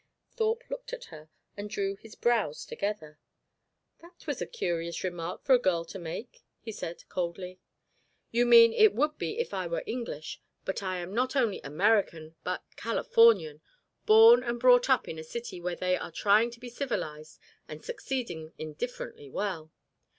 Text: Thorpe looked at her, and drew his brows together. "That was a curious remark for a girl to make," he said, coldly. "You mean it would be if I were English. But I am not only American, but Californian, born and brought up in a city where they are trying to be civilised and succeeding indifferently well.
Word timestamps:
Thorpe 0.31 0.63
looked 0.67 0.93
at 0.93 1.03
her, 1.13 1.29
and 1.55 1.69
drew 1.69 1.95
his 1.95 2.15
brows 2.15 2.65
together. 2.65 3.19
"That 3.99 4.25
was 4.25 4.41
a 4.41 4.47
curious 4.47 5.03
remark 5.03 5.43
for 5.43 5.53
a 5.53 5.59
girl 5.59 5.85
to 5.85 5.99
make," 5.99 6.41
he 6.59 6.71
said, 6.71 7.07
coldly. 7.07 7.59
"You 8.31 8.47
mean 8.47 8.73
it 8.73 8.95
would 8.95 9.19
be 9.19 9.37
if 9.37 9.53
I 9.53 9.67
were 9.67 9.83
English. 9.85 10.41
But 10.65 10.81
I 10.81 10.97
am 10.97 11.13
not 11.13 11.35
only 11.35 11.61
American, 11.61 12.33
but 12.43 12.63
Californian, 12.75 13.61
born 14.07 14.41
and 14.41 14.59
brought 14.59 14.89
up 14.89 15.07
in 15.07 15.19
a 15.19 15.23
city 15.23 15.61
where 15.61 15.75
they 15.75 15.95
are 15.95 16.09
trying 16.11 16.49
to 16.49 16.59
be 16.59 16.69
civilised 16.71 17.37
and 17.67 17.85
succeeding 17.85 18.53
indifferently 18.57 19.29
well. 19.29 19.71